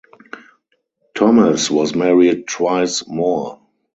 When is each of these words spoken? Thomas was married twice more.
Thomas 1.15 1.69
was 1.69 1.93
married 1.93 2.47
twice 2.47 3.07
more. 3.07 3.59